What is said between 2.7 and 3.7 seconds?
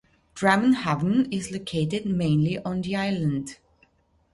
the island.